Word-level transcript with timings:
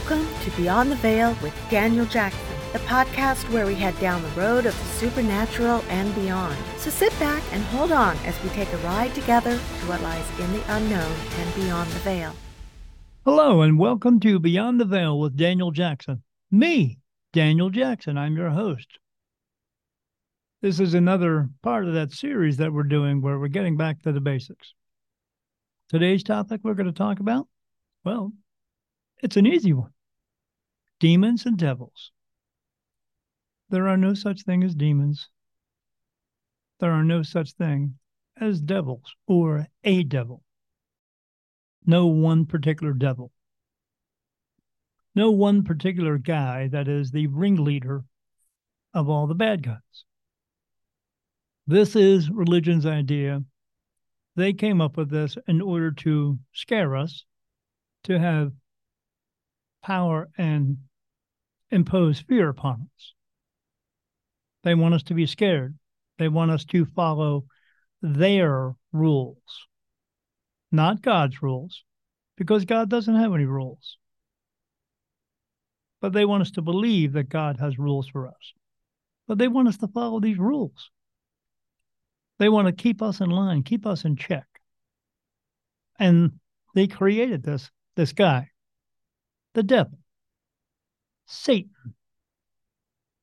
Welcome 0.00 0.26
to 0.44 0.50
Beyond 0.52 0.90
the 0.90 0.96
Veil 0.96 1.36
with 1.42 1.52
Daniel 1.68 2.06
Jackson, 2.06 2.56
the 2.72 2.78
podcast 2.80 3.48
where 3.52 3.66
we 3.66 3.74
head 3.74 3.96
down 4.00 4.22
the 4.22 4.28
road 4.30 4.64
of 4.64 4.76
the 4.76 4.84
supernatural 4.96 5.84
and 5.90 6.14
beyond. 6.14 6.56
So 6.78 6.88
sit 6.88 7.16
back 7.20 7.42
and 7.52 7.62
hold 7.64 7.92
on 7.92 8.16
as 8.24 8.42
we 8.42 8.48
take 8.48 8.72
a 8.72 8.78
ride 8.78 9.14
together 9.14 9.52
to 9.52 9.86
what 9.86 10.00
lies 10.00 10.24
in 10.40 10.50
the 10.54 10.74
unknown 10.74 11.14
and 11.36 11.54
beyond 11.54 11.90
the 11.90 11.98
veil. 11.98 12.34
Hello, 13.26 13.60
and 13.60 13.78
welcome 13.78 14.18
to 14.20 14.40
Beyond 14.40 14.80
the 14.80 14.86
Veil 14.86 15.20
with 15.20 15.36
Daniel 15.36 15.70
Jackson. 15.70 16.22
Me, 16.50 16.98
Daniel 17.34 17.68
Jackson. 17.68 18.16
I'm 18.16 18.38
your 18.38 18.50
host. 18.50 18.88
This 20.62 20.80
is 20.80 20.94
another 20.94 21.50
part 21.62 21.86
of 21.86 21.92
that 21.92 22.12
series 22.12 22.56
that 22.56 22.72
we're 22.72 22.84
doing 22.84 23.20
where 23.20 23.38
we're 23.38 23.48
getting 23.48 23.76
back 23.76 24.00
to 24.02 24.12
the 24.12 24.20
basics. 24.20 24.72
Today's 25.90 26.22
topic 26.22 26.62
we're 26.64 26.72
going 26.74 26.86
to 26.86 26.92
talk 26.92 27.20
about, 27.20 27.46
well, 28.02 28.32
it's 29.22 29.36
an 29.36 29.46
easy 29.46 29.72
one 29.72 29.92
demons 30.98 31.46
and 31.46 31.56
devils. 31.56 32.12
There 33.70 33.88
are 33.88 33.96
no 33.96 34.14
such 34.14 34.42
thing 34.42 34.62
as 34.62 34.74
demons. 34.74 35.28
There 36.78 36.92
are 36.92 37.04
no 37.04 37.22
such 37.22 37.52
thing 37.52 37.98
as 38.38 38.60
devils 38.60 39.14
or 39.26 39.66
a 39.82 40.02
devil. 40.02 40.42
No 41.86 42.06
one 42.06 42.46
particular 42.46 42.92
devil. 42.92 43.32
No 45.14 45.30
one 45.30 45.64
particular 45.64 46.18
guy 46.18 46.68
that 46.68 46.86
is 46.86 47.10
the 47.10 47.26
ringleader 47.28 48.04
of 48.94 49.08
all 49.08 49.26
the 49.26 49.34
bad 49.34 49.62
guys. 49.62 50.04
This 51.66 51.96
is 51.96 52.30
religion's 52.30 52.86
idea. 52.86 53.44
They 54.36 54.52
came 54.52 54.80
up 54.80 54.96
with 54.96 55.10
this 55.10 55.36
in 55.46 55.60
order 55.60 55.90
to 55.92 56.38
scare 56.52 56.96
us, 56.96 57.24
to 58.04 58.18
have 58.18 58.52
power 59.82 60.28
and 60.36 60.78
impose 61.70 62.20
fear 62.20 62.48
upon 62.48 62.88
us. 62.96 63.14
They 64.62 64.74
want 64.74 64.94
us 64.94 65.02
to 65.04 65.14
be 65.14 65.26
scared. 65.26 65.76
They 66.18 66.28
want 66.28 66.50
us 66.50 66.64
to 66.66 66.84
follow 66.84 67.44
their 68.02 68.74
rules, 68.92 69.66
not 70.70 71.02
God's 71.02 71.42
rules, 71.42 71.84
because 72.36 72.64
God 72.64 72.88
doesn't 72.90 73.16
have 73.16 73.34
any 73.34 73.44
rules. 73.44 73.96
But 76.00 76.12
they 76.12 76.24
want 76.24 76.42
us 76.42 76.50
to 76.52 76.62
believe 76.62 77.12
that 77.12 77.28
God 77.28 77.58
has 77.60 77.78
rules 77.78 78.08
for 78.08 78.28
us. 78.28 78.54
But 79.26 79.38
they 79.38 79.48
want 79.48 79.68
us 79.68 79.76
to 79.78 79.88
follow 79.88 80.20
these 80.20 80.38
rules. 80.38 80.90
They 82.38 82.48
want 82.48 82.66
to 82.66 82.72
keep 82.72 83.02
us 83.02 83.20
in 83.20 83.30
line, 83.30 83.62
keep 83.62 83.86
us 83.86 84.04
in 84.04 84.16
check. 84.16 84.46
And 85.98 86.32
they 86.74 86.86
created 86.86 87.42
this 87.42 87.70
this 87.96 88.12
guy 88.12 88.49
the 89.54 89.62
devil, 89.62 89.98
Satan. 91.26 91.94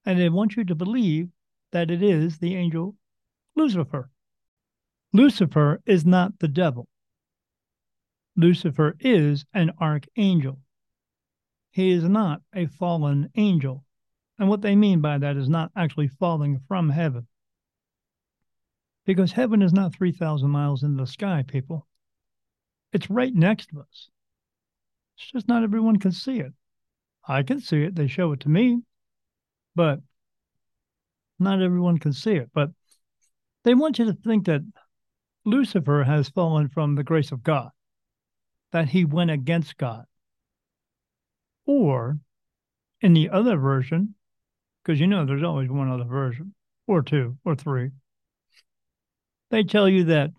And 0.05 0.19
they 0.19 0.29
want 0.29 0.55
you 0.55 0.63
to 0.65 0.75
believe 0.75 1.29
that 1.71 1.91
it 1.91 2.01
is 2.01 2.37
the 2.37 2.55
angel 2.55 2.95
Lucifer. 3.55 4.09
Lucifer 5.13 5.81
is 5.85 6.05
not 6.05 6.39
the 6.39 6.47
devil. 6.47 6.87
Lucifer 8.35 8.95
is 8.99 9.45
an 9.53 9.71
archangel. 9.81 10.59
He 11.71 11.91
is 11.91 12.03
not 12.03 12.41
a 12.53 12.67
fallen 12.67 13.29
angel. 13.35 13.83
And 14.37 14.47
what 14.47 14.61
they 14.61 14.75
mean 14.75 15.01
by 15.01 15.17
that 15.17 15.35
is 15.35 15.49
not 15.49 15.71
actually 15.75 16.07
falling 16.07 16.61
from 16.67 16.89
heaven. 16.89 17.27
Because 19.05 19.31
heaven 19.31 19.61
is 19.61 19.73
not 19.73 19.95
3,000 19.95 20.49
miles 20.49 20.83
in 20.83 20.97
the 20.97 21.07
sky, 21.07 21.43
people. 21.47 21.87
It's 22.93 23.09
right 23.09 23.33
next 23.33 23.67
to 23.69 23.81
us. 23.81 24.09
It's 25.17 25.31
just 25.31 25.47
not 25.47 25.63
everyone 25.63 25.97
can 25.97 26.11
see 26.11 26.39
it. 26.39 26.53
I 27.27 27.43
can 27.43 27.59
see 27.59 27.83
it. 27.83 27.95
They 27.95 28.07
show 28.07 28.31
it 28.33 28.41
to 28.41 28.49
me, 28.49 28.81
but 29.75 29.99
not 31.39 31.61
everyone 31.61 31.97
can 31.97 32.13
see 32.13 32.33
it. 32.33 32.49
But 32.53 32.69
they 33.63 33.73
want 33.73 33.99
you 33.99 34.05
to 34.05 34.13
think 34.13 34.45
that 34.45 34.61
Lucifer 35.43 36.03
has 36.03 36.29
fallen 36.29 36.69
from 36.69 36.95
the 36.95 37.03
grace 37.03 37.31
of 37.31 37.43
God, 37.43 37.69
that 38.71 38.89
he 38.89 39.05
went 39.05 39.31
against 39.31 39.77
God. 39.77 40.05
Or 41.65 42.19
in 43.01 43.13
the 43.13 43.29
other 43.29 43.57
version, 43.57 44.15
because 44.83 44.99
you 44.99 45.07
know 45.07 45.25
there's 45.25 45.43
always 45.43 45.69
one 45.69 45.89
other 45.89 46.05
version, 46.05 46.53
or 46.85 47.01
two, 47.01 47.37
or 47.43 47.55
three, 47.55 47.89
they 49.49 49.63
tell 49.63 49.89
you 49.89 50.05
that, 50.05 50.31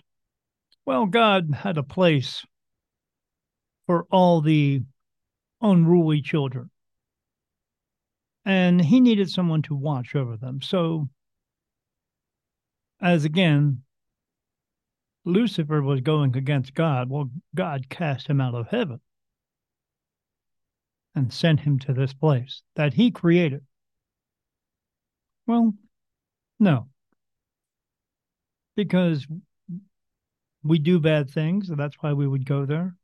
well, 0.87 1.06
God 1.06 1.53
had 1.55 1.78
a 1.78 1.83
place 1.83 2.45
for 3.88 4.06
all 4.10 4.43
the 4.43 4.82
unruly 5.62 6.21
children. 6.21 6.69
And 8.44 8.84
he 8.84 9.00
needed 9.00 9.31
someone 9.31 9.62
to 9.62 9.75
watch 9.75 10.15
over 10.15 10.37
them. 10.37 10.60
So, 10.60 11.09
as 13.00 13.25
again, 13.25 13.82
Lucifer 15.25 15.81
was 15.81 16.03
going 16.03 16.37
against 16.37 16.75
God. 16.75 17.09
Well, 17.09 17.31
God 17.54 17.88
cast 17.88 18.28
him 18.28 18.43
out 18.43 18.54
of 18.54 18.69
heaven 18.69 19.00
and 21.15 21.32
sent 21.32 21.60
him 21.60 21.78
to 21.78 21.94
this 21.94 22.12
place 22.12 22.62
that 22.77 22.93
he 22.93 23.10
created. 23.10 23.62
Well, 25.47 25.72
no. 26.60 26.88
Because 28.77 29.27
we 30.62 30.78
do 30.78 31.00
bad 31.00 31.31
things, 31.31 31.71
and 31.71 31.78
that's 31.78 31.97
why 32.00 32.12
we 32.12 32.28
would 32.28 32.44
go 32.44 32.66
there. 32.66 32.94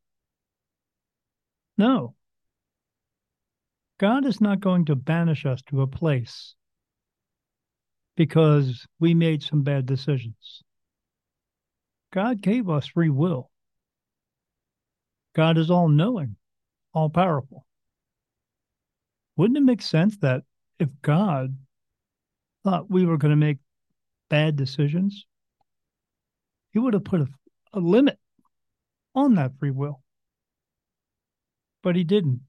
No. 1.77 2.15
God 3.99 4.27
is 4.27 4.41
not 4.41 4.61
going 4.61 4.87
to 4.87 4.97
banish 4.97 5.47
us 5.47 5.63
to 5.69 5.83
a 5.83 5.87
place 5.87 6.55
because 8.17 8.87
we 9.01 9.15
made 9.15 9.43
some 9.43 9.63
bad 9.63 9.87
decisions. 9.87 10.63
God 12.13 12.41
gave 12.41 12.69
us 12.69 12.87
free 12.87 13.11
will. 13.11 13.51
God 15.35 15.59
is 15.59 15.71
all 15.71 15.89
knowing, 15.89 16.37
all 16.93 17.11
powerful. 17.11 17.67
Wouldn't 19.37 19.59
it 19.59 19.63
make 19.63 19.83
sense 19.83 20.17
that 20.19 20.43
if 20.79 20.89
God 21.03 21.57
thought 22.63 22.91
we 22.91 23.05
were 23.05 23.19
going 23.19 23.31
to 23.31 23.37
make 23.37 23.59
bad 24.31 24.55
decisions, 24.55 25.27
he 26.73 26.79
would 26.79 26.95
have 26.95 27.05
put 27.05 27.21
a, 27.21 27.27
a 27.73 27.81
limit 27.81 28.19
on 29.15 29.35
that 29.35 29.59
free 29.59 29.73
will? 29.73 30.04
But 31.85 31.97
he 31.97 32.03
didn't. 32.03 32.41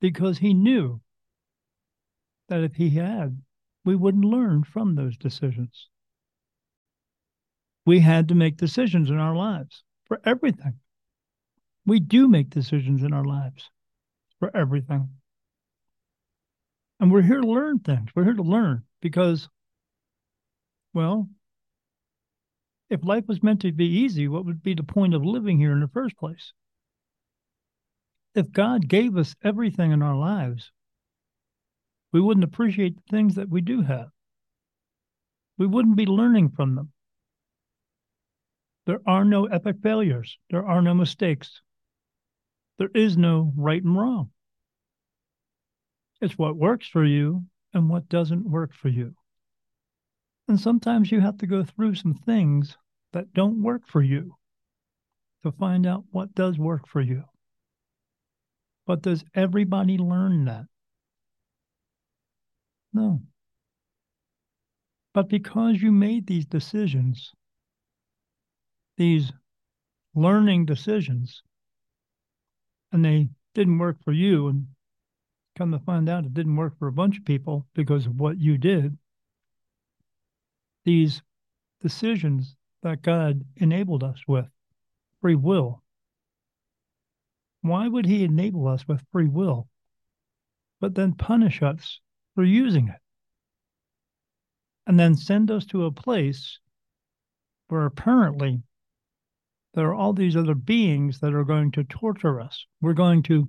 Because 0.00 0.38
he 0.38 0.52
knew 0.52 1.00
that 2.48 2.62
if 2.62 2.74
he 2.74 2.90
had, 2.90 3.40
we 3.86 3.96
wouldn't 3.96 4.24
learn 4.24 4.64
from 4.64 4.94
those 4.94 5.16
decisions. 5.16 5.88
We 7.86 8.00
had 8.00 8.28
to 8.28 8.34
make 8.34 8.58
decisions 8.58 9.08
in 9.08 9.16
our 9.16 9.34
lives 9.34 9.82
for 10.04 10.20
everything. 10.26 10.74
We 11.86 12.00
do 12.00 12.28
make 12.28 12.50
decisions 12.50 13.02
in 13.02 13.14
our 13.14 13.24
lives 13.24 13.70
for 14.38 14.54
everything. 14.54 15.08
And 17.00 17.10
we're 17.10 17.22
here 17.22 17.40
to 17.40 17.48
learn 17.48 17.78
things. 17.78 18.10
We're 18.14 18.24
here 18.24 18.34
to 18.34 18.42
learn 18.42 18.82
because, 19.00 19.48
well, 20.92 21.30
if 22.90 23.02
life 23.02 23.24
was 23.26 23.42
meant 23.42 23.62
to 23.62 23.72
be 23.72 23.86
easy, 23.86 24.28
what 24.28 24.44
would 24.44 24.62
be 24.62 24.74
the 24.74 24.82
point 24.82 25.14
of 25.14 25.24
living 25.24 25.58
here 25.58 25.72
in 25.72 25.80
the 25.80 25.88
first 25.88 26.18
place? 26.18 26.52
If 28.34 28.52
God 28.52 28.88
gave 28.88 29.16
us 29.16 29.34
everything 29.42 29.92
in 29.92 30.02
our 30.02 30.16
lives, 30.16 30.70
we 32.12 32.20
wouldn't 32.20 32.44
appreciate 32.44 32.96
the 32.96 33.10
things 33.10 33.34
that 33.36 33.48
we 33.48 33.60
do 33.60 33.82
have. 33.82 34.08
We 35.58 35.66
wouldn't 35.66 35.96
be 35.96 36.06
learning 36.06 36.50
from 36.50 36.74
them. 36.74 36.92
There 38.86 39.00
are 39.06 39.24
no 39.24 39.46
epic 39.46 39.76
failures. 39.82 40.38
There 40.50 40.66
are 40.66 40.82
no 40.82 40.94
mistakes. 40.94 41.60
There 42.78 42.90
is 42.94 43.16
no 43.16 43.52
right 43.56 43.82
and 43.82 43.96
wrong. 43.96 44.30
It's 46.20 46.38
what 46.38 46.56
works 46.56 46.88
for 46.88 47.04
you 47.04 47.44
and 47.72 47.88
what 47.88 48.08
doesn't 48.08 48.48
work 48.48 48.74
for 48.74 48.88
you. 48.88 49.14
And 50.48 50.58
sometimes 50.58 51.12
you 51.12 51.20
have 51.20 51.38
to 51.38 51.46
go 51.46 51.62
through 51.62 51.94
some 51.94 52.14
things 52.14 52.76
that 53.12 53.32
don't 53.32 53.62
work 53.62 53.86
for 53.86 54.02
you 54.02 54.34
to 55.42 55.52
find 55.52 55.86
out 55.86 56.04
what 56.10 56.34
does 56.34 56.58
work 56.58 56.88
for 56.88 57.00
you. 57.00 57.24
But 58.90 59.02
does 59.02 59.24
everybody 59.36 59.98
learn 59.98 60.46
that? 60.46 60.66
No. 62.92 63.22
But 65.14 65.28
because 65.28 65.80
you 65.80 65.92
made 65.92 66.26
these 66.26 66.44
decisions, 66.44 67.32
these 68.96 69.32
learning 70.16 70.66
decisions, 70.66 71.44
and 72.90 73.04
they 73.04 73.28
didn't 73.54 73.78
work 73.78 74.02
for 74.02 74.10
you, 74.10 74.48
and 74.48 74.66
come 75.56 75.70
to 75.70 75.78
find 75.78 76.08
out 76.08 76.24
it 76.24 76.34
didn't 76.34 76.56
work 76.56 76.76
for 76.76 76.88
a 76.88 76.92
bunch 76.92 77.16
of 77.16 77.24
people 77.24 77.68
because 77.74 78.06
of 78.06 78.18
what 78.18 78.40
you 78.40 78.58
did, 78.58 78.98
these 80.84 81.22
decisions 81.80 82.56
that 82.82 83.02
God 83.02 83.44
enabled 83.54 84.02
us 84.02 84.18
with, 84.26 84.48
free 85.20 85.36
will, 85.36 85.80
Why 87.62 87.88
would 87.88 88.06
he 88.06 88.24
enable 88.24 88.68
us 88.68 88.88
with 88.88 89.04
free 89.12 89.28
will, 89.28 89.68
but 90.80 90.94
then 90.94 91.14
punish 91.14 91.62
us 91.62 92.00
for 92.34 92.42
using 92.42 92.88
it? 92.88 93.00
And 94.86 94.98
then 94.98 95.14
send 95.14 95.50
us 95.50 95.66
to 95.66 95.84
a 95.84 95.92
place 95.92 96.58
where 97.68 97.86
apparently 97.86 98.62
there 99.74 99.88
are 99.88 99.94
all 99.94 100.12
these 100.12 100.36
other 100.36 100.54
beings 100.54 101.20
that 101.20 101.34
are 101.34 101.44
going 101.44 101.70
to 101.72 101.84
torture 101.84 102.40
us. 102.40 102.66
We're 102.80 102.94
going 102.94 103.22
to, 103.24 103.48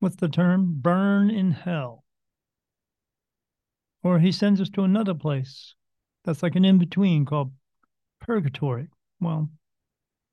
what's 0.00 0.16
the 0.16 0.28
term? 0.28 0.74
Burn 0.80 1.30
in 1.30 1.52
hell. 1.52 2.04
Or 4.02 4.18
he 4.18 4.32
sends 4.32 4.60
us 4.60 4.68
to 4.70 4.82
another 4.82 5.14
place 5.14 5.74
that's 6.24 6.42
like 6.42 6.56
an 6.56 6.64
in 6.64 6.78
between 6.78 7.24
called 7.24 7.52
purgatory. 8.20 8.88
Well, 9.20 9.48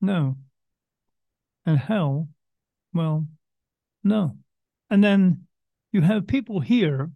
no. 0.02 0.36
And 1.66 1.80
hell, 1.80 2.28
well, 2.96 3.28
no. 4.04 4.38
And 4.90 5.04
then 5.04 5.46
you 5.92 6.02
have 6.02 6.26
people 6.26 6.62
here 6.62 7.12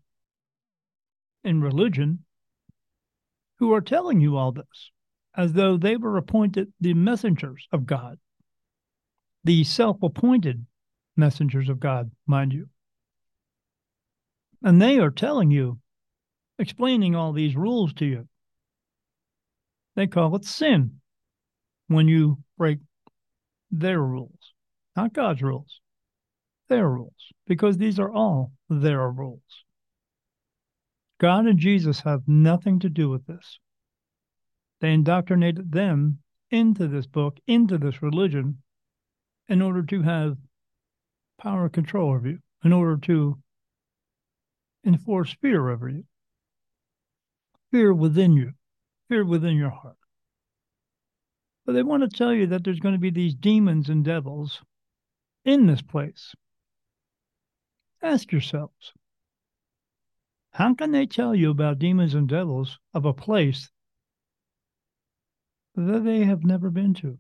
in 1.44 1.62
religion 1.62 2.20
who 3.58 3.74
are 3.74 3.82
telling 3.82 4.20
you 4.22 4.38
all 4.38 4.52
this 4.52 4.92
as 5.36 5.54
though 5.54 5.78
they 5.78 5.96
were 5.96 6.18
appointed 6.18 6.72
the 6.80 6.94
messengers 6.94 7.68
of 7.72 7.86
God, 7.86 8.20
the 9.44 9.64
self 9.64 10.04
appointed 10.04 10.66
messengers 11.16 11.70
of 11.70 11.80
God, 11.80 12.12
mind 12.28 12.54
you. 12.54 12.68
And 14.62 14.82
they 14.82 15.00
are 15.00 15.12
telling 15.12 15.52
you, 15.52 15.80
explaining 16.58 17.16
all 17.16 17.32
these 17.32 17.56
rules 17.56 17.94
to 17.94 18.06
you. 18.06 18.28
They 19.96 20.08
call 20.08 20.36
it 20.36 20.44
sin 20.44 21.00
when 21.88 22.08
you 22.08 22.44
break 22.58 22.80
their 23.72 24.00
rules, 24.00 24.54
not 25.00 25.14
God's 25.14 25.42
rules, 25.42 25.80
their 26.68 26.90
rules, 26.90 27.32
because 27.48 27.78
these 27.78 28.00
are 28.00 28.12
all 28.12 28.52
their 28.70 29.10
rules. 29.10 29.64
God 31.22 31.46
and 31.46 31.58
Jesus 31.58 32.02
have 32.02 32.28
nothing 32.28 32.80
to 32.80 32.90
do 32.90 33.10
with 33.10 33.26
this. 33.26 33.60
They 34.82 34.92
indoctrinated 34.92 35.72
them 35.72 36.20
into 36.52 36.90
this 36.90 37.08
book, 37.08 37.38
into 37.48 37.78
this 37.78 38.02
religion, 38.02 38.62
in 39.48 39.62
order 39.62 39.84
to 39.84 40.02
have 40.02 40.36
power 41.42 41.64
and 41.64 41.74
control 41.74 42.12
over 42.12 42.28
you, 42.28 42.40
in 42.66 42.74
order 42.74 42.98
to 42.98 43.38
enforce 44.86 45.34
fear 45.42 45.70
over 45.70 45.88
you, 45.88 46.04
fear 47.72 47.94
within 47.94 48.34
you, 48.34 48.52
fear 49.08 49.24
within 49.24 49.56
your 49.56 49.70
heart. 49.70 49.96
But 51.66 51.72
they 51.72 51.84
want 51.84 52.04
to 52.04 52.10
tell 52.10 52.34
you 52.34 52.48
that 52.48 52.66
there's 52.66 52.82
going 52.82 52.96
to 52.96 53.00
be 53.00 53.12
these 53.12 53.36
demons 53.36 53.88
and 53.88 54.04
devils 54.04 54.62
in 55.50 55.66
this 55.66 55.82
place. 55.82 56.34
Ask 58.02 58.32
yourselves 58.32 58.94
how 60.52 60.74
can 60.74 60.92
they 60.92 61.06
tell 61.06 61.36
you 61.36 61.52
about 61.52 61.80
demons 61.80 62.14
and 62.14 62.28
devils 62.28 62.80
of 62.94 63.06
a 63.06 63.14
place 63.14 63.72
that 65.76 66.04
they 66.04 66.26
have 66.26 66.44
never 66.44 66.70
been 66.70 66.94
to? 66.96 67.18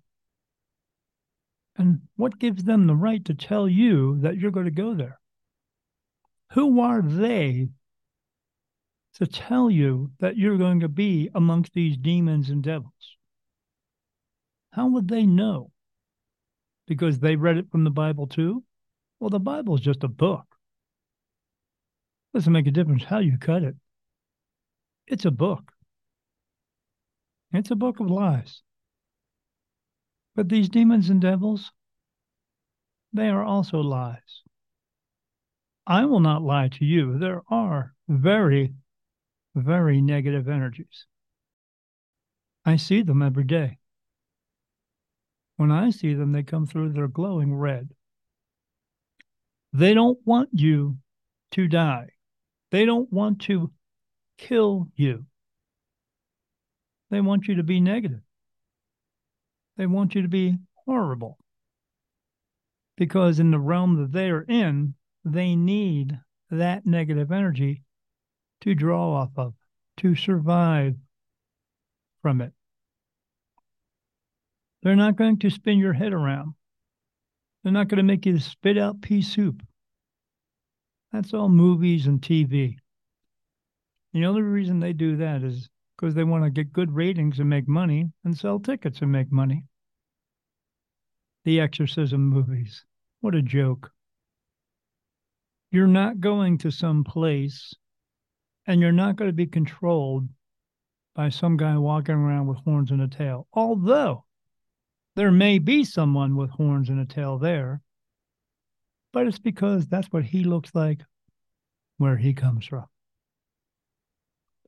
And 1.78 2.02
what 2.16 2.40
gives 2.40 2.64
them 2.64 2.88
the 2.88 2.96
right 2.96 3.24
to 3.26 3.34
tell 3.34 3.70
you 3.70 4.20
that 4.20 4.38
you're 4.38 4.52
going 4.52 4.66
to 4.66 4.72
go 4.72 4.94
there? 4.94 5.20
Who 6.54 6.82
are 6.82 7.02
they 7.02 7.70
to 9.14 9.28
tell 9.28 9.70
you 9.70 10.12
that 10.20 10.36
you're 10.36 10.58
going 10.58 10.82
to 10.82 10.90
be 10.90 11.30
amongst 11.34 11.74
these 11.74 11.96
demons 11.96 12.50
and 12.50 12.64
devils? 12.64 13.16
How 14.72 14.88
would 14.88 15.08
they 15.08 15.26
know? 15.26 15.72
Because 16.90 17.20
they 17.20 17.36
read 17.36 17.58
it 17.58 17.70
from 17.72 17.84
the 17.84 17.92
Bible 17.92 18.26
too? 18.26 18.64
Well, 19.20 19.30
the 19.30 19.40
Bible 19.40 19.76
is 19.76 19.82
just 19.82 20.04
a 20.04 20.08
book. 20.08 20.44
Doesn't 22.34 22.52
make 22.52 22.66
a 22.66 22.72
difference 22.72 23.04
how 23.04 23.20
you 23.20 23.38
cut 23.38 23.64
it. 23.64 23.76
It's 25.06 25.26
a 25.26 25.32
book. 25.32 25.72
It's 27.54 27.70
a 27.70 27.76
book 27.76 28.00
of 28.00 28.10
lies. 28.10 28.64
But 30.36 30.50
these 30.50 30.70
demons 30.70 31.10
and 31.10 31.22
devils, 31.22 31.72
they 33.14 33.30
are 33.30 33.44
also 33.44 33.80
lies. 33.80 34.42
I 35.86 36.06
will 36.06 36.20
not 36.20 36.42
lie 36.42 36.70
to 36.70 36.86
you. 36.86 37.20
There 37.20 37.44
are 37.52 37.94
very, 38.08 38.74
very 39.56 40.02
negative 40.02 40.48
energies. 40.48 41.06
I 42.66 42.78
see 42.78 43.02
them 43.04 43.22
every 43.22 43.44
day. 43.44 43.79
When 45.60 45.74
I 45.74 45.90
see 45.90 46.14
them, 46.14 46.32
they 46.32 46.44
come 46.44 46.66
through, 46.66 46.94
they're 46.94 47.10
glowing 47.10 47.54
red. 47.54 47.90
They 49.74 49.94
don't 49.94 50.18
want 50.24 50.48
you 50.54 51.00
to 51.52 51.68
die. 51.68 52.12
They 52.72 52.86
don't 52.86 53.12
want 53.12 53.42
to 53.42 53.70
kill 54.38 54.88
you. 54.96 55.26
They 57.12 57.20
want 57.20 57.50
you 57.50 57.56
to 57.56 57.64
be 57.64 57.82
negative. 57.82 58.22
They 59.76 59.86
want 59.86 60.16
you 60.16 60.22
to 60.22 60.30
be 60.30 60.60
horrible. 60.86 61.38
Because 62.96 63.38
in 63.38 63.52
the 63.52 63.60
realm 63.60 63.98
that 63.98 64.14
they 64.14 64.30
are 64.30 64.44
in, 64.44 64.94
they 65.26 65.58
need 65.58 66.18
that 66.50 66.86
negative 66.86 67.34
energy 67.34 67.84
to 68.62 68.74
draw 68.74 69.14
off 69.14 69.32
of, 69.36 69.56
to 69.98 70.16
survive 70.16 70.96
from 72.22 72.40
it. 72.40 72.54
They're 74.82 74.96
not 74.96 75.18
going 75.18 75.40
to 75.40 75.50
spin 75.50 75.78
your 75.78 75.94
head 75.94 76.14
around. 76.14 76.54
They're 77.64 77.74
not 77.74 77.90
going 77.90 77.98
to 77.98 78.04
make 78.04 78.26
you 78.26 78.40
spit 78.40 78.78
out 78.78 79.02
pea 79.02 79.22
soup. 79.22 79.62
That's 81.12 81.34
all 81.34 81.50
movies 81.50 82.08
and 82.08 82.22
TV. 82.22 82.78
The 84.14 84.26
only 84.26 84.42
reason 84.42 84.80
they 84.80 84.94
do 84.94 85.18
that 85.18 85.44
is 85.44 85.70
because 85.96 86.16
they 86.16 86.24
want 86.24 86.46
to 86.46 86.50
get 86.50 86.72
good 86.72 86.94
ratings 86.96 87.40
and 87.40 87.50
make 87.50 87.68
money 87.68 88.12
and 88.24 88.38
sell 88.38 88.60
tickets 88.60 89.02
and 89.02 89.12
make 89.12 89.32
money. 89.32 89.66
The 91.44 91.60
exorcism 91.60 92.28
movies. 92.30 92.86
What 93.22 93.36
a 93.36 93.42
joke. 93.42 93.92
You're 95.72 95.88
not 95.88 96.20
going 96.20 96.58
to 96.60 96.72
some 96.72 97.04
place 97.04 97.74
and 98.66 98.82
you're 98.82 98.92
not 98.92 99.16
going 99.16 99.30
to 99.30 99.36
be 99.36 99.48
controlled 99.48 100.30
by 101.16 101.30
some 101.30 101.58
guy 101.58 101.78
walking 101.78 102.16
around 102.16 102.48
with 102.48 102.60
horns 102.60 102.92
and 102.92 103.02
a 103.02 103.08
tail. 103.08 103.48
Although 103.54 104.26
there 105.16 105.32
may 105.32 105.60
be 105.60 105.84
someone 105.84 106.36
with 106.36 106.50
horns 106.52 106.90
and 106.90 107.00
a 107.00 107.06
tail 107.06 107.38
there, 107.38 107.82
but 109.12 109.28
it's 109.28 109.40
because 109.40 109.88
that's 109.88 110.08
what 110.08 110.24
he 110.24 110.44
looks 110.44 110.72
like 110.74 111.02
where 111.98 112.18
he 112.18 112.34
comes 112.34 112.66
from. 112.66 112.86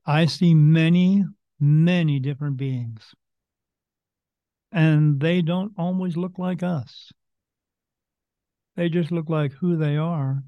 I 0.04 0.26
see 0.26 0.54
many, 0.54 1.24
many 1.60 2.18
different 2.18 2.56
beings, 2.56 3.14
and 4.72 5.20
they 5.20 5.42
don't 5.42 5.72
always 5.78 6.16
look 6.16 6.38
like 6.38 6.62
us. 6.62 7.12
They 8.74 8.88
just 8.88 9.12
look 9.12 9.28
like 9.28 9.52
who 9.52 9.76
they 9.76 9.96
are 9.96 10.42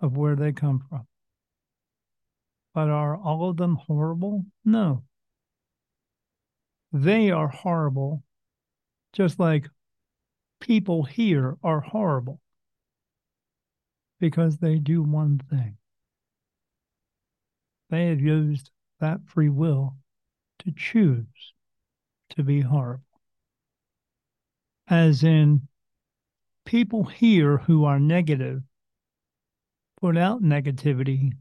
of 0.00 0.16
where 0.16 0.34
they 0.34 0.52
come 0.52 0.82
from. 0.88 1.06
But 2.74 2.88
are 2.88 3.16
all 3.16 3.48
of 3.48 3.56
them 3.56 3.76
horrible? 3.76 4.44
No. 4.64 5.04
They 6.92 7.30
are 7.30 7.48
horrible, 7.48 8.22
just 9.12 9.38
like 9.38 9.68
people 10.60 11.04
here 11.04 11.56
are 11.62 11.80
horrible 11.80 12.40
because 14.18 14.58
they 14.58 14.78
do 14.78 15.02
one 15.02 15.40
thing. 15.50 15.76
They 17.90 18.06
have 18.06 18.20
used 18.20 18.70
that 19.00 19.20
free 19.26 19.48
will 19.48 19.96
to 20.60 20.72
choose 20.72 21.52
to 22.30 22.42
be 22.42 22.60
horrible. 22.60 23.04
As 24.88 25.22
in, 25.22 25.68
people 26.64 27.04
here 27.04 27.58
who 27.58 27.84
are 27.84 28.00
negative 28.00 28.62
put 30.00 30.16
out 30.16 30.42
negativity 30.42 31.32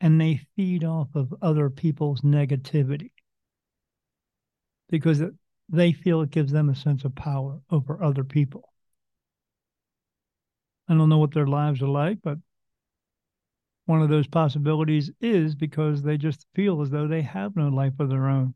and 0.00 0.20
they 0.20 0.40
feed 0.56 0.84
off 0.84 1.08
of 1.14 1.34
other 1.42 1.70
people's 1.70 2.20
negativity 2.20 3.10
because 4.88 5.22
they 5.68 5.92
feel 5.92 6.22
it 6.22 6.30
gives 6.30 6.52
them 6.52 6.68
a 6.68 6.74
sense 6.74 7.04
of 7.04 7.14
power 7.14 7.60
over 7.70 8.02
other 8.02 8.24
people. 8.24 8.72
I 10.88 10.94
don't 10.94 11.08
know 11.08 11.18
what 11.18 11.34
their 11.34 11.46
lives 11.46 11.82
are 11.82 11.88
like, 11.88 12.18
but 12.22 12.38
one 13.84 14.00
of 14.02 14.08
those 14.08 14.26
possibilities 14.26 15.10
is 15.20 15.54
because 15.54 16.02
they 16.02 16.16
just 16.16 16.46
feel 16.54 16.80
as 16.82 16.90
though 16.90 17.06
they 17.06 17.22
have 17.22 17.56
no 17.56 17.68
life 17.68 17.98
of 17.98 18.08
their 18.08 18.26
own 18.28 18.54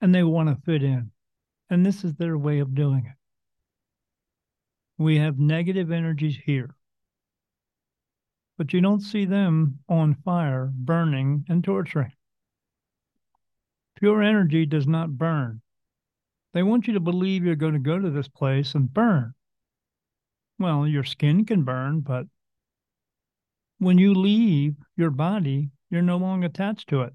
and 0.00 0.14
they 0.14 0.22
want 0.22 0.48
to 0.48 0.62
fit 0.64 0.82
in. 0.82 1.10
And 1.70 1.86
this 1.86 2.04
is 2.04 2.14
their 2.14 2.36
way 2.36 2.58
of 2.58 2.74
doing 2.74 3.06
it. 3.06 3.16
We 4.98 5.16
have 5.18 5.38
negative 5.38 5.90
energies 5.90 6.38
here, 6.44 6.74
but 8.58 8.72
you 8.72 8.80
don't 8.80 9.00
see 9.00 9.24
them 9.24 9.78
on 9.88 10.14
fire, 10.14 10.70
burning, 10.74 11.46
and 11.48 11.64
torturing. 11.64 12.12
Pure 13.96 14.22
energy 14.22 14.66
does 14.66 14.86
not 14.86 15.16
burn. 15.16 15.62
They 16.52 16.62
want 16.62 16.86
you 16.86 16.94
to 16.94 17.00
believe 17.00 17.44
you're 17.44 17.56
going 17.56 17.72
to 17.72 17.78
go 17.78 17.98
to 17.98 18.10
this 18.10 18.28
place 18.28 18.74
and 18.74 18.92
burn 18.92 19.34
Well, 20.58 20.86
your 20.86 21.04
skin 21.04 21.44
can 21.44 21.64
burn, 21.64 22.00
but 22.00 22.26
when 23.78 23.98
you 23.98 24.14
leave 24.14 24.76
your 24.96 25.10
body, 25.10 25.70
you're 25.90 26.02
no 26.02 26.16
longer 26.16 26.46
attached 26.46 26.88
to 26.90 27.02
it. 27.02 27.14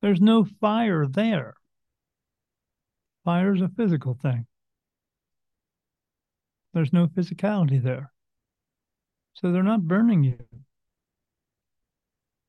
There's 0.00 0.20
no 0.20 0.44
fire 0.44 1.06
there. 1.06 1.54
Fire 3.24 3.54
is 3.54 3.62
a 3.62 3.68
physical 3.68 4.14
thing. 4.14 4.46
There's 6.74 6.92
no 6.92 7.06
physicality 7.06 7.80
there. 7.80 8.12
So 9.34 9.52
they're 9.52 9.62
not 9.62 9.86
burning 9.86 10.24
you. 10.24 10.38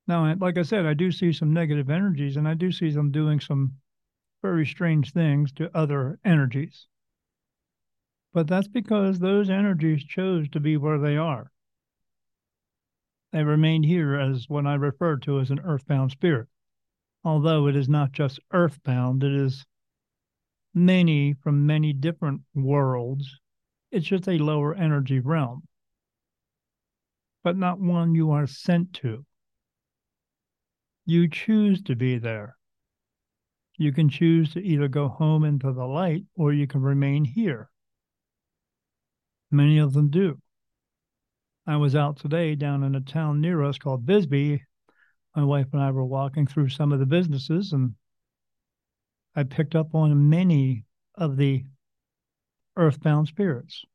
Now, 0.08 0.34
like 0.36 0.58
I 0.58 0.64
said, 0.64 0.86
I 0.86 0.94
do 0.94 1.12
see 1.12 1.32
some 1.32 1.54
negative 1.54 1.90
energies 1.90 2.38
and 2.38 2.48
I 2.48 2.56
do 2.56 2.72
see 2.72 2.90
them 2.90 3.12
doing 3.12 3.40
some 3.40 3.74
very 4.44 4.68
strange 4.68 5.14
things 5.14 5.52
to 5.54 5.76
other 5.76 6.20
energies. 6.24 6.86
But 8.34 8.48
that's 8.48 8.68
because 8.68 9.18
those 9.18 9.50
energies 9.50 10.04
chose 10.04 10.48
to 10.50 10.60
be 10.60 10.78
where 10.78 11.00
they 11.00 11.18
are. 11.18 11.52
They 13.32 13.44
remained 13.44 13.86
here 13.86 14.14
as 14.20 14.48
what 14.48 14.68
I 14.68 14.76
refer 14.76 15.18
to 15.18 15.40
as 15.40 15.50
an 15.50 15.62
earthbound 15.64 16.12
spirit. 16.12 16.48
Although 17.24 17.68
it 17.68 17.76
is 17.76 17.88
not 17.88 18.12
just 18.12 18.40
earthbound, 18.52 19.24
it 19.24 19.34
is 19.34 19.66
many 20.74 21.34
from 21.34 21.66
many 21.66 21.94
different 21.94 22.42
worlds. 22.54 23.40
It's 23.92 24.06
just 24.06 24.28
a 24.28 24.38
lower 24.38 24.76
energy 24.76 25.20
realm, 25.20 25.64
but 27.44 27.56
not 27.56 27.80
one 27.80 28.14
you 28.14 28.32
are 28.32 28.48
sent 28.48 28.94
to. 28.96 29.26
You 31.06 31.30
choose 31.30 31.82
to 31.84 31.96
be 31.96 32.18
there. 32.18 32.58
You 33.78 33.92
can 33.92 34.10
choose 34.10 34.54
to 34.54 34.62
either 34.62 34.88
go 34.88 35.08
home 35.08 35.44
into 35.44 35.72
the 35.72 35.86
light 35.86 36.24
or 36.36 36.54
you 36.54 36.68
can 36.68 36.82
remain 36.82 37.26
here. 37.26 37.70
Many 39.52 39.80
of 39.80 39.94
them 39.94 40.10
do. 40.10 40.40
I 41.66 41.78
was 41.78 41.96
out 41.96 42.18
today 42.18 42.56
down 42.56 42.84
in 42.84 42.96
a 42.96 43.02
town 43.02 43.40
near 43.40 43.64
us 43.64 43.78
called 43.78 44.06
Bisbee. 44.06 44.64
My 45.36 45.44
wife 45.44 45.68
and 45.74 45.82
I 45.82 45.92
were 45.92 46.06
walking 46.06 46.46
through 46.46 46.70
some 46.70 46.92
of 46.92 47.00
the 47.00 47.06
businesses, 47.06 47.74
and 47.74 47.96
I 49.36 49.44
picked 49.44 49.74
up 49.76 49.96
on 49.96 50.30
many 50.30 50.86
of 51.16 51.38
the 51.38 51.64
earthbound 52.76 53.28
spirits. 53.28 53.86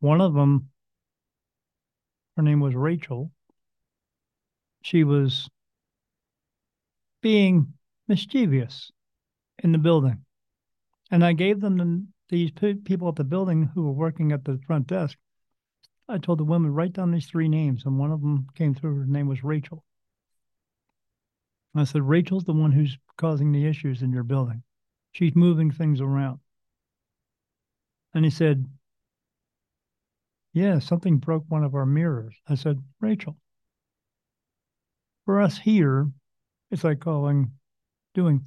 One 0.00 0.20
of 0.20 0.34
them, 0.34 0.70
her 2.36 2.42
name 2.42 2.60
was 2.60 2.74
Rachel. 2.74 3.32
She 4.82 5.04
was 5.04 5.48
being 7.20 7.72
mischievous 8.08 8.90
in 9.62 9.72
the 9.72 9.78
building. 9.78 10.24
And 11.10 11.24
I 11.24 11.32
gave 11.32 11.60
them 11.60 11.76
the, 11.76 12.06
these 12.28 12.50
people 12.84 13.08
at 13.08 13.16
the 13.16 13.24
building 13.24 13.70
who 13.74 13.84
were 13.84 13.92
working 13.92 14.32
at 14.32 14.44
the 14.44 14.58
front 14.66 14.86
desk 14.86 15.18
I 16.08 16.18
told 16.18 16.38
the 16.38 16.44
woman, 16.44 16.72
write 16.72 16.92
down 16.92 17.10
these 17.10 17.26
three 17.26 17.48
names. 17.48 17.84
And 17.84 17.98
one 17.98 18.12
of 18.12 18.20
them 18.20 18.46
came 18.54 18.74
through. 18.74 19.00
Her 19.00 19.06
name 19.06 19.26
was 19.26 19.42
Rachel. 19.42 19.84
I 21.74 21.84
said, 21.84 22.02
Rachel's 22.02 22.44
the 22.44 22.54
one 22.54 22.72
who's 22.72 22.96
causing 23.18 23.52
the 23.52 23.66
issues 23.66 24.00
in 24.00 24.12
your 24.12 24.22
building. 24.22 24.62
She's 25.12 25.34
moving 25.34 25.70
things 25.70 26.00
around. 26.00 26.38
And 28.14 28.24
he 28.24 28.30
said, 28.30 28.66
Yeah, 30.54 30.78
something 30.78 31.18
broke 31.18 31.44
one 31.48 31.64
of 31.64 31.74
our 31.74 31.84
mirrors. 31.84 32.34
I 32.48 32.54
said, 32.54 32.82
Rachel. 33.00 33.36
For 35.26 35.40
us 35.40 35.58
here, 35.58 36.08
it's 36.70 36.84
like 36.84 37.00
calling, 37.00 37.50
doing, 38.16 38.44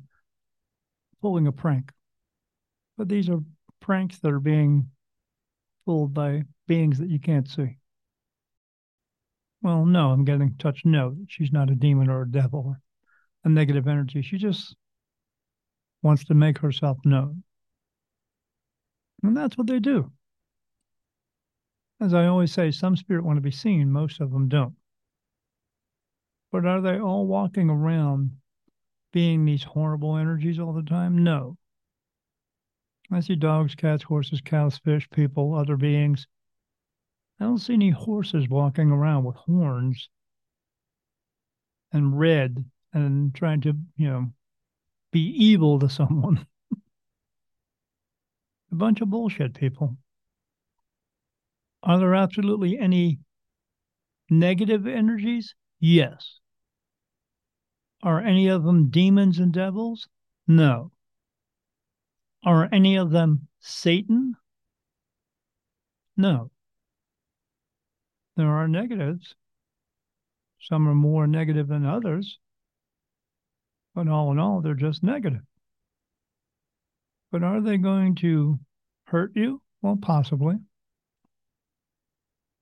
pulling 1.21 1.47
a 1.47 1.51
prank. 1.51 1.91
But 2.97 3.07
these 3.07 3.29
are 3.29 3.39
pranks 3.79 4.19
that 4.19 4.33
are 4.33 4.39
being 4.41 4.89
pulled 5.85 6.13
by 6.13 6.43
beings 6.67 6.97
that 6.97 7.09
you 7.09 7.19
can't 7.19 7.47
see. 7.47 7.77
Well, 9.61 9.85
no, 9.85 10.09
I'm 10.09 10.25
getting 10.25 10.55
touch. 10.57 10.81
No, 10.85 11.15
she's 11.27 11.51
not 11.51 11.69
a 11.69 11.75
demon 11.75 12.09
or 12.09 12.23
a 12.23 12.29
devil 12.29 12.63
or 12.65 12.81
a 13.45 13.49
negative 13.49 13.87
energy. 13.87 14.21
She 14.21 14.37
just 14.37 14.75
wants 16.01 16.25
to 16.25 16.33
make 16.33 16.57
herself 16.57 16.97
known. 17.05 17.43
And 19.21 19.37
that's 19.37 19.57
what 19.57 19.67
they 19.67 19.79
do. 19.79 20.11
As 22.01 22.13
I 22.13 22.25
always 22.25 22.51
say, 22.51 22.71
some 22.71 22.95
spirit 22.95 23.25
want 23.25 23.37
to 23.37 23.41
be 23.41 23.51
seen, 23.51 23.91
most 23.91 24.19
of 24.19 24.31
them 24.31 24.47
don't. 24.47 24.73
But 26.51 26.65
are 26.65 26.81
they 26.81 26.99
all 26.99 27.27
walking 27.27 27.69
around 27.69 28.31
being 29.11 29.45
these 29.45 29.63
horrible 29.63 30.15
energies 30.17 30.59
all 30.59 30.73
the 30.73 30.83
time? 30.83 31.23
No. 31.23 31.57
I 33.11 33.21
see 33.21 33.35
dogs, 33.35 33.75
cats, 33.75 34.03
horses, 34.03 34.41
cows, 34.41 34.77
fish, 34.77 35.09
people, 35.09 35.55
other 35.55 35.77
beings 35.77 36.27
I 37.39 37.45
don't 37.45 37.57
see 37.57 37.73
any 37.73 37.89
horses 37.89 38.49
walking 38.49 38.91
around 38.91 39.23
with 39.23 39.37
horns 39.37 40.09
and 41.93 42.19
red 42.19 42.65
and 42.91 43.33
trying 43.33 43.61
to, 43.61 43.73
you 43.95 44.09
know, 44.09 44.33
be 45.11 45.21
evil 45.21 45.79
to 45.79 45.89
someone. 45.89 46.45
A 48.71 48.75
bunch 48.75 49.01
of 49.01 49.09
bullshit, 49.09 49.55
people. 49.55 49.97
Are 51.81 51.97
there 51.97 52.13
absolutely 52.13 52.77
any 52.77 53.19
negative 54.29 54.85
energies? 54.85 55.55
Yes. 55.79 56.38
Are 58.01 58.21
any 58.21 58.47
of 58.47 58.63
them 58.63 58.89
demons 58.89 59.39
and 59.39 59.51
devils? 59.51 60.07
No. 60.47 60.91
Are 62.43 62.69
any 62.71 62.95
of 62.95 63.11
them 63.11 63.47
Satan? 63.59 64.35
No 66.15 66.51
there 68.39 68.55
are 68.55 68.69
negatives. 68.69 69.35
Some 70.61 70.87
are 70.87 70.95
more 70.95 71.27
negative 71.27 71.67
than 71.67 71.85
others. 71.85 72.39
But 73.93 74.07
all 74.07 74.31
in 74.31 74.39
all, 74.39 74.61
they're 74.61 74.75
just 74.75 75.03
negative. 75.03 75.41
But 77.33 77.43
are 77.43 77.59
they 77.59 77.75
going 77.75 78.15
to 78.15 78.59
hurt 79.07 79.33
you? 79.35 79.61
Well, 79.81 79.97
possibly. 80.01 80.55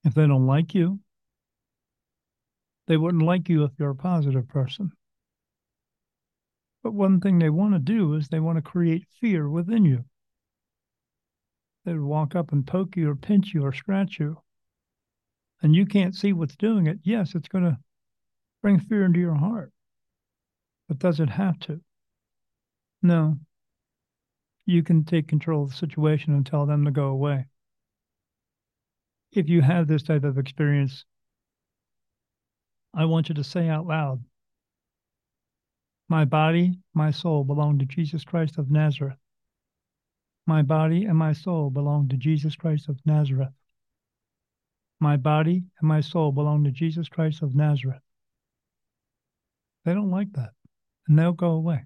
If 0.03 0.15
they 0.15 0.25
don't 0.25 0.47
like 0.47 0.73
you, 0.73 0.99
they 2.87 2.97
wouldn't 2.97 3.23
like 3.23 3.49
you 3.49 3.65
if 3.65 3.71
you're 3.77 3.91
a 3.91 3.95
positive 3.95 4.47
person. 4.47 4.91
But 6.87 6.93
one 6.93 7.19
thing 7.19 7.37
they 7.39 7.49
want 7.49 7.73
to 7.73 7.79
do 7.79 8.13
is 8.13 8.29
they 8.29 8.39
want 8.39 8.55
to 8.55 8.61
create 8.61 9.09
fear 9.19 9.49
within 9.49 9.83
you. 9.83 10.05
They 11.83 11.95
walk 11.95 12.33
up 12.33 12.53
and 12.53 12.65
poke 12.65 12.95
you 12.95 13.09
or 13.09 13.15
pinch 13.17 13.53
you 13.53 13.65
or 13.65 13.73
scratch 13.73 14.21
you 14.21 14.41
and 15.61 15.75
you 15.75 15.85
can't 15.85 16.15
see 16.15 16.31
what's 16.31 16.55
doing 16.55 16.87
it, 16.87 16.99
yes, 17.03 17.35
it's 17.35 17.49
going 17.49 17.65
to 17.65 17.77
bring 18.61 18.79
fear 18.79 19.03
into 19.03 19.19
your 19.19 19.35
heart. 19.35 19.73
But 20.87 20.99
does 20.99 21.19
it 21.19 21.27
have 21.27 21.59
to? 21.59 21.81
No. 23.01 23.37
You 24.65 24.81
can 24.81 25.03
take 25.03 25.27
control 25.27 25.63
of 25.63 25.71
the 25.71 25.75
situation 25.75 26.33
and 26.33 26.45
tell 26.45 26.65
them 26.65 26.85
to 26.85 26.91
go 26.91 27.07
away. 27.07 27.47
If 29.33 29.49
you 29.49 29.61
have 29.61 29.89
this 29.89 30.03
type 30.03 30.23
of 30.23 30.37
experience, 30.37 31.03
I 32.93 33.03
want 33.03 33.27
you 33.27 33.35
to 33.35 33.43
say 33.43 33.67
out 33.67 33.85
loud 33.85 34.23
My 36.09 36.23
body, 36.23 36.79
my 36.93 37.11
soul 37.11 37.43
belong 37.43 37.79
to 37.79 37.85
Jesus 37.85 38.23
Christ 38.23 38.57
of 38.57 38.71
Nazareth. 38.71 39.17
My 40.45 40.61
body 40.61 41.03
and 41.03 41.17
my 41.17 41.33
soul 41.33 41.69
belong 41.69 42.07
to 42.09 42.17
Jesus 42.17 42.55
Christ 42.55 42.87
of 42.87 42.97
Nazareth. 43.05 43.51
My 44.99 45.17
body 45.17 45.65
and 45.79 45.87
my 45.87 45.99
soul 45.99 46.31
belong 46.31 46.63
to 46.63 46.71
Jesus 46.71 47.09
Christ 47.09 47.41
of 47.41 47.53
Nazareth. 47.53 48.01
They 49.83 49.93
don't 49.93 50.09
like 50.09 50.31
that, 50.33 50.51
and 51.07 51.19
they'll 51.19 51.33
go 51.33 51.51
away. 51.51 51.83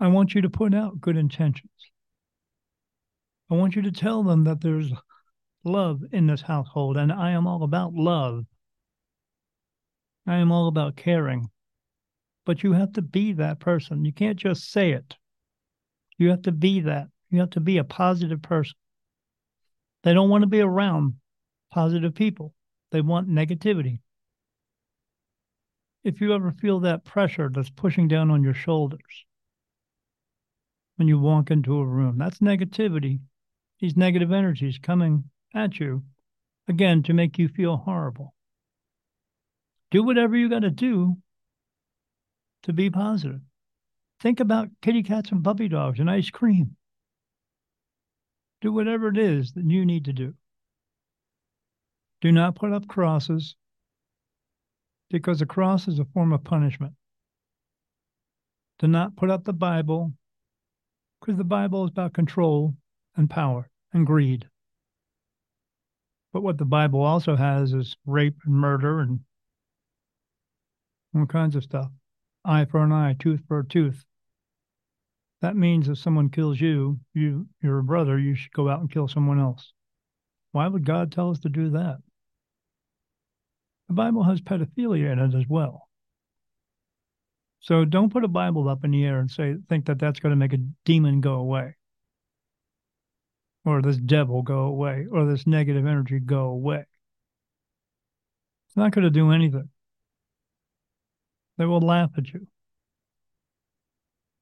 I 0.00 0.08
want 0.08 0.34
you 0.34 0.40
to 0.40 0.50
put 0.50 0.74
out 0.74 1.00
good 1.00 1.16
intentions. 1.16 1.70
I 3.50 3.54
want 3.54 3.76
you 3.76 3.82
to 3.82 3.92
tell 3.92 4.22
them 4.22 4.44
that 4.44 4.62
there's 4.62 4.90
love 5.64 6.00
in 6.12 6.26
this 6.26 6.40
household, 6.40 6.96
and 6.96 7.12
I 7.12 7.32
am 7.32 7.46
all 7.46 7.62
about 7.62 7.92
love. 7.92 8.46
I 10.26 10.36
am 10.36 10.50
all 10.50 10.68
about 10.68 10.96
caring. 10.96 11.50
But 12.44 12.62
you 12.62 12.72
have 12.72 12.92
to 12.94 13.02
be 13.02 13.32
that 13.34 13.60
person. 13.60 14.04
You 14.04 14.12
can't 14.12 14.38
just 14.38 14.70
say 14.70 14.92
it. 14.92 15.16
You 16.18 16.30
have 16.30 16.42
to 16.42 16.52
be 16.52 16.80
that. 16.80 17.08
You 17.30 17.40
have 17.40 17.50
to 17.50 17.60
be 17.60 17.78
a 17.78 17.84
positive 17.84 18.42
person. 18.42 18.74
They 20.02 20.12
don't 20.12 20.28
want 20.28 20.42
to 20.42 20.48
be 20.48 20.60
around 20.60 21.14
positive 21.72 22.14
people. 22.14 22.54
They 22.90 23.00
want 23.00 23.28
negativity. 23.28 24.00
If 26.04 26.20
you 26.20 26.34
ever 26.34 26.50
feel 26.50 26.80
that 26.80 27.04
pressure 27.04 27.48
that's 27.52 27.70
pushing 27.70 28.08
down 28.08 28.30
on 28.30 28.42
your 28.42 28.54
shoulders 28.54 29.24
when 30.96 31.08
you 31.08 31.18
walk 31.18 31.50
into 31.50 31.78
a 31.78 31.86
room, 31.86 32.18
that's 32.18 32.40
negativity. 32.40 33.20
These 33.80 33.96
negative 33.96 34.32
energies 34.32 34.78
coming 34.78 35.24
at 35.54 35.78
you, 35.78 36.02
again, 36.68 37.02
to 37.04 37.12
make 37.12 37.38
you 37.38 37.48
feel 37.48 37.76
horrible. 37.76 38.34
Do 39.90 40.02
whatever 40.02 40.36
you 40.36 40.48
got 40.48 40.60
to 40.60 40.70
do 40.70 41.16
to 42.62 42.72
be 42.72 42.90
positive. 42.90 43.40
Think 44.20 44.40
about 44.40 44.68
kitty 44.80 45.02
cats 45.02 45.32
and 45.32 45.42
puppy 45.42 45.68
dogs 45.68 45.98
and 45.98 46.10
ice 46.10 46.30
cream. 46.30 46.76
Do 48.60 48.72
whatever 48.72 49.08
it 49.08 49.18
is 49.18 49.52
that 49.54 49.64
you 49.64 49.84
need 49.84 50.04
to 50.04 50.12
do. 50.12 50.34
Do 52.20 52.30
not 52.30 52.54
put 52.54 52.72
up 52.72 52.86
crosses 52.86 53.56
because 55.10 55.42
a 55.42 55.46
cross 55.46 55.88
is 55.88 55.98
a 55.98 56.04
form 56.04 56.32
of 56.32 56.44
punishment. 56.44 56.94
Do 58.78 58.86
not 58.86 59.16
put 59.16 59.30
up 59.30 59.44
the 59.44 59.52
Bible 59.52 60.12
because 61.20 61.36
the 61.36 61.44
Bible 61.44 61.84
is 61.84 61.90
about 61.90 62.12
control 62.12 62.74
and 63.16 63.28
power 63.28 63.68
and 63.92 64.06
greed. 64.06 64.48
But 66.32 66.42
what 66.42 66.58
the 66.58 66.64
Bible 66.64 67.02
also 67.02 67.36
has 67.36 67.74
is 67.74 67.96
rape 68.06 68.36
and 68.44 68.54
murder 68.54 69.00
and 69.00 69.20
all 71.14 71.26
kinds 71.26 71.56
of 71.56 71.64
stuff. 71.64 71.90
Eye 72.44 72.64
for 72.64 72.82
an 72.82 72.92
eye, 72.92 73.14
tooth 73.18 73.42
for 73.46 73.60
a 73.60 73.66
tooth. 73.66 74.04
That 75.40 75.56
means 75.56 75.88
if 75.88 75.98
someone 75.98 76.30
kills 76.30 76.60
you, 76.60 77.00
you 77.14 77.46
you're 77.62 77.78
a 77.78 77.84
brother, 77.84 78.18
you 78.18 78.34
should 78.34 78.52
go 78.52 78.68
out 78.68 78.80
and 78.80 78.90
kill 78.90 79.08
someone 79.08 79.40
else. 79.40 79.72
Why 80.52 80.68
would 80.68 80.84
God 80.84 81.10
tell 81.10 81.30
us 81.30 81.40
to 81.40 81.48
do 81.48 81.70
that? 81.70 81.98
The 83.88 83.94
Bible 83.94 84.22
has 84.24 84.40
pedophilia 84.40 85.12
in 85.12 85.18
it 85.18 85.34
as 85.34 85.46
well. 85.48 85.88
So 87.60 87.84
don't 87.84 88.12
put 88.12 88.24
a 88.24 88.28
Bible 88.28 88.68
up 88.68 88.84
in 88.84 88.90
the 88.90 89.04
air 89.04 89.18
and 89.18 89.30
say 89.30 89.56
think 89.68 89.86
that 89.86 89.98
that's 89.98 90.20
going 90.20 90.30
to 90.30 90.36
make 90.36 90.52
a 90.52 90.64
demon 90.84 91.20
go 91.20 91.34
away 91.34 91.76
or 93.64 93.82
this 93.82 93.96
devil 93.96 94.42
go 94.42 94.60
away 94.60 95.06
or 95.10 95.24
this 95.24 95.46
negative 95.46 95.86
energy 95.86 96.18
go 96.18 96.46
away. 96.46 96.84
It's 98.66 98.76
not 98.76 98.92
going 98.92 99.04
to 99.04 99.10
do 99.10 99.30
anything. 99.30 99.68
They 101.58 101.66
will 101.66 101.80
laugh 101.80 102.10
at 102.16 102.32
you. 102.32 102.46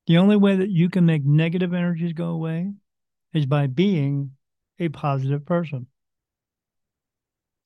The 0.07 0.19
only 0.19 0.37
way 0.37 0.57
that 0.57 0.71
you 0.71 0.89
can 0.89 1.07
make 1.07 1.25
negative 1.25 1.75
energies 1.75 2.13
go 2.13 2.29
away 2.29 2.73
is 3.33 3.47
by 3.47 3.67
being 3.67 4.33
a 4.79 4.89
positive 4.89 5.45
person. 5.45 5.87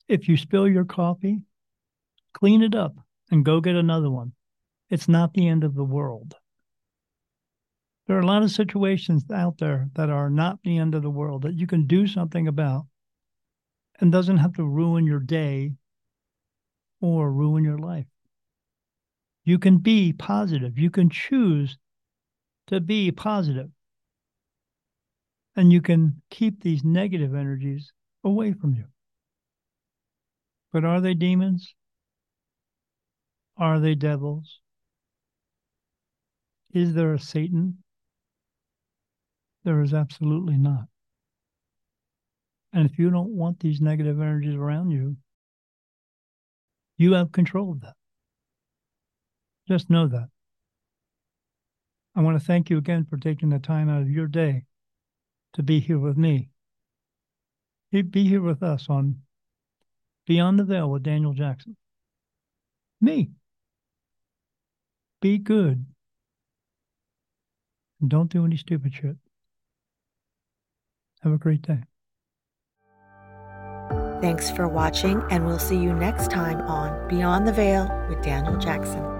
If 0.07 0.27
you 0.27 0.37
spill 0.37 0.67
your 0.67 0.85
coffee, 0.85 1.41
clean 2.33 2.61
it 2.61 2.75
up 2.75 2.95
and 3.31 3.45
go 3.45 3.61
get 3.61 3.75
another 3.75 4.11
one. 4.11 4.33
It's 4.89 5.07
not 5.07 5.33
the 5.33 5.47
end 5.47 5.63
of 5.63 5.73
the 5.73 5.83
world. 5.83 6.35
There 8.07 8.15
are 8.17 8.21
a 8.21 8.27
lot 8.27 8.43
of 8.43 8.51
situations 8.51 9.23
out 9.33 9.57
there 9.57 9.89
that 9.95 10.11
are 10.11 10.29
not 10.29 10.59
the 10.63 10.77
end 10.77 10.93
of 10.93 11.01
the 11.01 11.09
world 11.09 11.41
that 11.41 11.55
you 11.55 11.65
can 11.65 11.87
do 11.87 12.05
something 12.05 12.47
about 12.47 12.85
and 13.99 14.11
doesn't 14.11 14.37
have 14.37 14.53
to 14.53 14.65
ruin 14.65 15.07
your 15.07 15.19
day 15.19 15.73
or 17.01 17.31
ruin 17.31 17.63
your 17.63 17.79
life. 17.79 18.05
You 19.45 19.59
can 19.59 19.77
be 19.77 20.11
positive. 20.11 20.77
You 20.77 20.89
can 20.89 21.09
choose 21.09 21.77
to 22.67 22.79
be 22.79 23.11
positive. 23.11 23.69
And 25.55 25.71
you 25.71 25.81
can 25.81 26.21
keep 26.29 26.61
these 26.61 26.83
negative 26.83 27.33
energies 27.33 27.93
away 28.23 28.53
from 28.53 28.73
you. 28.73 28.85
But 30.73 30.83
are 30.83 30.99
they 30.99 31.13
demons? 31.13 31.73
Are 33.55 33.79
they 33.79 33.95
devils? 33.95 34.59
Is 36.73 36.93
there 36.93 37.13
a 37.13 37.19
Satan? 37.19 37.77
There 39.63 39.81
is 39.81 39.93
absolutely 39.93 40.57
not. 40.57 40.87
And 42.73 42.89
if 42.89 42.99
you 42.99 43.09
don't 43.09 43.29
want 43.29 43.59
these 43.59 43.79
negative 43.79 44.19
energies 44.19 44.55
around 44.55 44.91
you, 44.91 45.15
you 46.97 47.13
have 47.13 47.31
control 47.31 47.71
of 47.71 47.81
that. 47.81 47.95
Just 49.67 49.89
know 49.89 50.07
that. 50.07 50.29
I 52.15 52.21
want 52.21 52.39
to 52.39 52.45
thank 52.45 52.69
you 52.69 52.77
again 52.77 53.05
for 53.09 53.17
taking 53.17 53.49
the 53.49 53.59
time 53.59 53.89
out 53.89 54.01
of 54.01 54.09
your 54.09 54.27
day 54.27 54.65
to 55.53 55.63
be 55.63 55.79
here 55.79 55.99
with 55.99 56.17
me. 56.17 56.49
Be 57.91 58.27
here 58.27 58.41
with 58.41 58.61
us 58.61 58.87
on 58.89 59.21
Beyond 60.27 60.59
the 60.59 60.65
Veil 60.65 60.89
with 60.89 61.03
Daniel 61.03 61.33
Jackson. 61.33 61.77
Me. 62.99 63.31
Be 65.21 65.37
good. 65.37 65.85
And 68.01 68.09
don't 68.09 68.29
do 68.29 68.43
any 68.43 68.57
stupid 68.57 68.93
shit. 68.93 69.15
Have 71.21 71.31
a 71.31 71.37
great 71.37 71.61
day. 71.61 71.79
Thanks 74.21 74.51
for 74.51 74.67
watching, 74.67 75.23
and 75.29 75.45
we'll 75.45 75.59
see 75.59 75.77
you 75.77 75.93
next 75.93 76.31
time 76.31 76.61
on 76.61 77.07
Beyond 77.07 77.47
the 77.47 77.53
Veil 77.53 77.89
with 78.09 78.21
Daniel 78.21 78.57
Jackson. 78.57 79.14